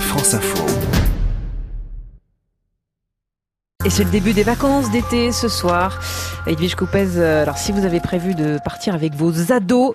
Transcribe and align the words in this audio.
France 0.00 0.34
Info. 0.34 0.64
Et 3.84 3.90
c'est 3.90 4.04
le 4.04 4.10
début 4.10 4.32
des 4.32 4.42
vacances 4.42 4.90
d'été 4.90 5.30
ce 5.30 5.48
soir. 5.48 6.00
Edwige 6.46 6.74
Coupez, 6.74 7.16
euh, 7.16 7.42
alors 7.42 7.56
si 7.56 7.72
vous 7.72 7.84
avez 7.84 8.00
prévu 8.00 8.34
de 8.34 8.58
partir 8.64 8.94
avec 8.94 9.14
vos 9.14 9.52
ados, 9.52 9.94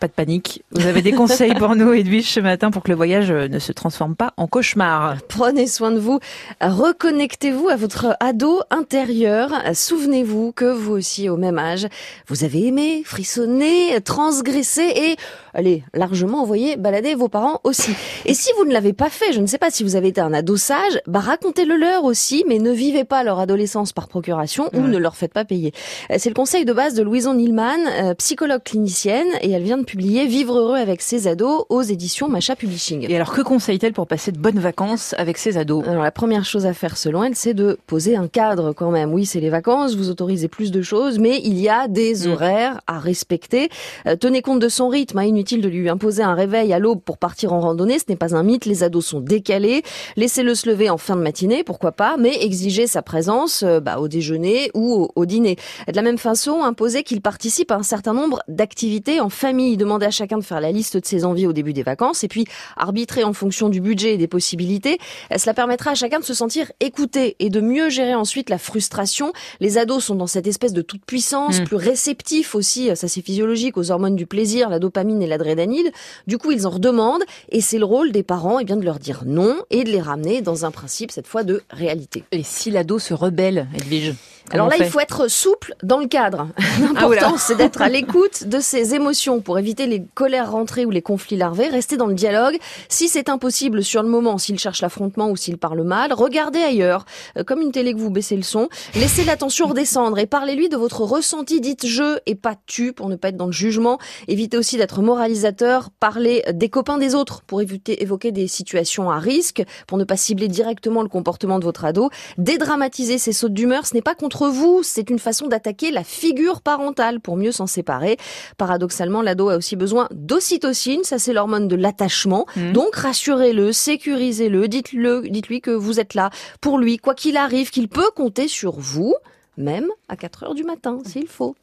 pas 0.00 0.08
de 0.08 0.12
panique. 0.12 0.64
Vous 0.72 0.86
avez 0.86 1.02
des 1.02 1.12
conseils 1.12 1.54
pour 1.54 1.76
nous, 1.76 1.92
Edwige, 1.92 2.30
ce 2.30 2.40
matin, 2.40 2.70
pour 2.70 2.82
que 2.82 2.88
le 2.88 2.96
voyage 2.96 3.30
ne 3.30 3.58
se 3.58 3.70
transforme 3.72 4.16
pas 4.16 4.32
en 4.38 4.46
cauchemar. 4.46 5.18
Prenez 5.28 5.66
soin 5.66 5.90
de 5.90 5.98
vous. 5.98 6.18
Reconnectez-vous 6.60 7.68
à 7.68 7.76
votre 7.76 8.16
ado 8.18 8.62
intérieur. 8.70 9.50
Souvenez-vous 9.74 10.52
que 10.52 10.64
vous 10.64 10.92
aussi, 10.92 11.28
au 11.28 11.36
même 11.36 11.58
âge, 11.58 11.86
vous 12.28 12.44
avez 12.44 12.66
aimé, 12.66 13.02
frissonné, 13.04 14.00
transgressé 14.02 14.82
et, 14.82 15.16
allez, 15.52 15.84
largement 15.92 16.40
envoyé 16.42 16.76
balader 16.76 17.14
vos 17.14 17.28
parents 17.28 17.60
aussi. 17.64 17.92
Et 18.24 18.32
si 18.32 18.50
vous 18.56 18.64
ne 18.64 18.72
l'avez 18.72 18.94
pas 18.94 19.10
fait, 19.10 19.34
je 19.34 19.40
ne 19.40 19.46
sais 19.46 19.58
pas 19.58 19.70
si 19.70 19.84
vous 19.84 19.96
avez 19.96 20.08
été 20.08 20.22
un 20.22 20.32
ado 20.32 20.56
sage, 20.56 20.98
bah 21.06 21.20
racontez-le 21.20 21.76
leur 21.76 22.04
aussi, 22.04 22.44
mais 22.48 22.58
ne 22.58 22.70
vivez 22.70 23.04
pas 23.04 23.22
leur 23.22 23.38
adolescence 23.38 23.92
par 23.92 24.08
procuration 24.08 24.70
ou 24.72 24.80
ne 24.80 24.96
leur 24.96 25.14
faites 25.14 25.34
pas 25.34 25.44
payer. 25.44 25.72
C'est 26.16 26.30
le 26.30 26.34
conseil 26.34 26.64
de 26.64 26.72
base 26.72 26.94
de 26.94 27.02
Louison 27.02 27.34
Nilman, 27.34 27.80
euh, 27.86 28.14
psychologue 28.14 28.62
clinicienne, 28.64 29.28
et 29.42 29.50
elle 29.50 29.62
vient 29.62 29.76
de 29.76 29.84
publié 29.90 30.26
Vivre 30.26 30.56
heureux 30.56 30.76
avec 30.76 31.02
ses 31.02 31.26
ados 31.26 31.64
aux 31.68 31.82
éditions 31.82 32.28
Macha 32.28 32.54
Publishing. 32.54 33.10
Et 33.10 33.16
alors 33.16 33.32
que 33.32 33.40
conseille-t-elle 33.40 33.92
pour 33.92 34.06
passer 34.06 34.30
de 34.30 34.38
bonnes 34.38 34.60
vacances 34.60 35.16
avec 35.18 35.36
ses 35.36 35.58
ados? 35.58 35.84
Alors 35.84 36.04
la 36.04 36.12
première 36.12 36.44
chose 36.44 36.64
à 36.64 36.74
faire 36.74 36.96
selon 36.96 37.24
elle, 37.24 37.34
c'est 37.34 37.54
de 37.54 37.76
poser 37.88 38.14
un 38.14 38.28
cadre 38.28 38.72
quand 38.72 38.92
même. 38.92 39.12
Oui, 39.12 39.26
c'est 39.26 39.40
les 39.40 39.50
vacances, 39.50 39.96
vous 39.96 40.08
autorisez 40.08 40.46
plus 40.46 40.70
de 40.70 40.80
choses, 40.80 41.18
mais 41.18 41.40
il 41.42 41.58
y 41.58 41.68
a 41.68 41.88
des 41.88 42.14
mm. 42.14 42.30
horaires 42.30 42.80
à 42.86 43.00
respecter. 43.00 43.68
Euh, 44.06 44.14
tenez 44.14 44.42
compte 44.42 44.60
de 44.60 44.68
son 44.68 44.86
rythme, 44.86 45.18
hein. 45.18 45.24
inutile 45.24 45.60
de 45.60 45.68
lui 45.68 45.88
imposer 45.88 46.22
un 46.22 46.34
réveil 46.34 46.72
à 46.72 46.78
l'aube 46.78 47.00
pour 47.00 47.18
partir 47.18 47.52
en 47.52 47.58
randonnée, 47.58 47.98
ce 47.98 48.04
n'est 48.08 48.16
pas 48.16 48.36
un 48.36 48.44
mythe, 48.44 48.66
les 48.66 48.84
ados 48.84 49.06
sont 49.06 49.20
décalés. 49.20 49.82
Laissez-le 50.14 50.54
se 50.54 50.68
lever 50.68 50.88
en 50.88 50.98
fin 50.98 51.16
de 51.16 51.22
matinée, 51.22 51.64
pourquoi 51.64 51.90
pas, 51.90 52.16
mais 52.16 52.44
exigez 52.44 52.86
sa 52.86 53.02
présence 53.02 53.64
euh, 53.64 53.80
bah, 53.80 53.98
au 53.98 54.06
déjeuner 54.06 54.70
ou 54.72 54.94
au, 54.94 55.10
au 55.16 55.26
dîner. 55.26 55.56
De 55.88 55.96
la 55.96 56.02
même 56.02 56.18
façon, 56.18 56.62
imposez 56.62 57.02
qu'il 57.02 57.22
participe 57.22 57.72
à 57.72 57.74
un 57.74 57.82
certain 57.82 58.14
nombre 58.14 58.40
d'activités 58.46 59.18
en 59.18 59.30
famille 59.30 59.76
demander 59.80 60.06
à 60.06 60.10
chacun 60.10 60.38
de 60.38 60.44
faire 60.44 60.60
la 60.60 60.70
liste 60.70 60.96
de 60.96 61.04
ses 61.04 61.24
envies 61.24 61.46
au 61.46 61.52
début 61.52 61.72
des 61.72 61.82
vacances 61.82 62.22
et 62.24 62.28
puis 62.28 62.44
arbitrer 62.76 63.24
en 63.24 63.32
fonction 63.32 63.68
du 63.68 63.80
budget 63.80 64.14
et 64.14 64.16
des 64.16 64.28
possibilités. 64.28 64.98
Cela 65.36 65.54
permettra 65.54 65.92
à 65.92 65.94
chacun 65.94 66.20
de 66.20 66.24
se 66.24 66.34
sentir 66.34 66.70
écouté 66.80 67.36
et 67.38 67.50
de 67.50 67.60
mieux 67.60 67.90
gérer 67.90 68.14
ensuite 68.14 68.50
la 68.50 68.58
frustration. 68.58 69.32
Les 69.60 69.78
ados 69.78 70.04
sont 70.04 70.14
dans 70.14 70.26
cette 70.26 70.46
espèce 70.46 70.72
de 70.72 70.82
toute 70.82 71.04
puissance, 71.04 71.60
mm. 71.60 71.64
plus 71.64 71.76
réceptifs 71.76 72.54
aussi, 72.54 72.94
ça 72.94 73.08
c'est 73.08 73.22
physiologique, 73.22 73.76
aux 73.76 73.90
hormones 73.90 74.16
du 74.16 74.26
plaisir, 74.26 74.68
la 74.68 74.78
dopamine 74.78 75.22
et 75.22 75.26
l'adrénaline. 75.26 75.90
Du 76.26 76.38
coup, 76.38 76.52
ils 76.52 76.66
en 76.66 76.70
redemandent 76.70 77.24
et 77.50 77.60
c'est 77.60 77.78
le 77.78 77.84
rôle 77.84 78.12
des 78.12 78.22
parents 78.22 78.58
et 78.58 78.62
eh 78.62 78.64
bien, 78.64 78.76
de 78.76 78.84
leur 78.84 78.98
dire 78.98 79.22
non 79.26 79.56
et 79.70 79.84
de 79.84 79.90
les 79.90 80.00
ramener 80.00 80.42
dans 80.42 80.64
un 80.64 80.70
principe 80.70 81.10
cette 81.10 81.26
fois 81.26 81.42
de 81.42 81.62
réalité. 81.70 82.24
Et 82.32 82.42
si 82.42 82.70
l'ado 82.70 82.98
se 82.98 83.14
rebelle, 83.14 83.66
Edwige? 83.74 84.14
Alors 84.50 84.68
là, 84.68 84.76
il 84.78 84.86
faut 84.86 85.00
être 85.00 85.28
souple 85.28 85.74
dans 85.82 85.98
le 85.98 86.06
cadre. 86.06 86.48
Ah, 86.96 87.02
L'important, 87.02 87.36
c'est 87.36 87.56
d'être 87.56 87.82
à 87.82 87.88
l'écoute 87.88 88.44
de 88.44 88.58
ses 88.58 88.94
émotions 88.94 89.40
pour 89.40 89.58
éviter 89.58 89.86
les 89.86 90.02
colères 90.14 90.50
rentrées 90.50 90.84
ou 90.86 90.90
les 90.90 91.02
conflits 91.02 91.36
larvés. 91.36 91.68
Rester 91.68 91.96
dans 91.96 92.06
le 92.06 92.14
dialogue. 92.14 92.58
Si 92.88 93.08
c'est 93.08 93.28
impossible 93.28 93.84
sur 93.84 94.02
le 94.02 94.08
moment, 94.08 94.38
s'il 94.38 94.58
cherche 94.58 94.82
l'affrontement 94.82 95.30
ou 95.30 95.36
s'il 95.36 95.58
parle 95.58 95.82
mal, 95.82 96.12
regardez 96.12 96.58
ailleurs. 96.60 97.04
Euh, 97.36 97.44
comme 97.44 97.60
une 97.60 97.72
télé 97.72 97.92
que 97.92 97.98
vous 97.98 98.10
baissez 98.10 98.36
le 98.36 98.42
son. 98.42 98.68
Laissez 98.94 99.24
l'attention 99.24 99.66
redescendre 99.66 100.18
et 100.18 100.26
parlez-lui 100.26 100.68
de 100.68 100.76
votre 100.76 101.02
ressenti. 101.02 101.60
Dites 101.60 101.86
je 101.86 102.18
et 102.26 102.34
pas 102.34 102.54
tu 102.66 102.92
pour 102.92 103.08
ne 103.08 103.16
pas 103.16 103.28
être 103.28 103.36
dans 103.36 103.46
le 103.46 103.52
jugement. 103.52 103.98
Évitez 104.28 104.56
aussi 104.56 104.76
d'être 104.76 105.02
moralisateur. 105.02 105.90
Parlez 106.00 106.42
des 106.52 106.68
copains 106.68 106.98
des 106.98 107.14
autres 107.14 107.42
pour 107.42 107.60
éviter, 107.60 108.02
évoquer 108.02 108.32
des 108.32 108.48
situations 108.48 109.10
à 109.10 109.18
risque, 109.18 109.62
pour 109.86 109.98
ne 109.98 110.04
pas 110.04 110.16
cibler 110.16 110.48
directement 110.48 111.02
le 111.02 111.08
comportement 111.08 111.58
de 111.58 111.64
votre 111.64 111.84
ado. 111.84 112.10
Dédramatiser 112.38 113.18
ses 113.18 113.32
sautes 113.32 113.54
d'humeur, 113.54 113.86
ce 113.86 113.94
n'est 113.94 114.02
pas 114.02 114.14
contre 114.40 114.54
vous, 114.54 114.82
c'est 114.82 115.10
une 115.10 115.18
façon 115.18 115.48
d'attaquer 115.48 115.90
la 115.90 116.02
figure 116.02 116.62
parentale 116.62 117.20
pour 117.20 117.36
mieux 117.36 117.52
s'en 117.52 117.66
séparer. 117.66 118.16
Paradoxalement, 118.56 119.20
l'ado 119.20 119.50
a 119.50 119.56
aussi 119.56 119.76
besoin 119.76 120.08
d'ocytocine, 120.12 121.04
ça 121.04 121.18
c'est 121.18 121.34
l'hormone 121.34 121.68
de 121.68 121.76
l'attachement. 121.76 122.46
Mmh. 122.56 122.72
Donc 122.72 122.96
rassurez-le, 122.96 123.72
sécurisez-le, 123.72 124.66
dites-le, 124.66 125.28
dites-lui 125.28 125.60
que 125.60 125.70
vous 125.70 126.00
êtes 126.00 126.14
là 126.14 126.30
pour 126.62 126.78
lui, 126.78 126.96
quoi 126.96 127.14
qu'il 127.14 127.36
arrive, 127.36 127.70
qu'il 127.70 127.88
peut 127.88 128.10
compter 128.16 128.48
sur 128.48 128.78
vous, 128.78 129.14
même 129.58 129.88
à 130.08 130.16
4 130.16 130.44
heures 130.44 130.54
du 130.54 130.64
matin 130.64 130.98
s'il 131.04 131.28
faut. 131.28 131.54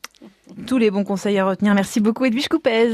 Tous 0.66 0.78
les 0.78 0.92
bons 0.92 1.04
conseils 1.04 1.38
à 1.40 1.46
retenir. 1.46 1.74
Merci 1.74 2.00
beaucoup 2.00 2.26
Edwige 2.26 2.48
Coupez. 2.48 2.94